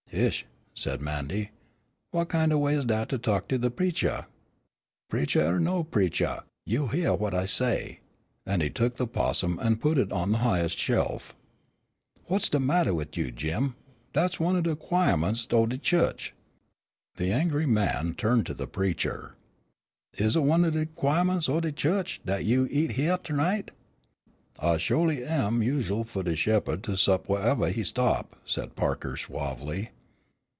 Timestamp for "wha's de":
12.27-12.59